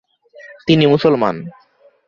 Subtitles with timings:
[0.67, 1.35] তিনি মুসলমান।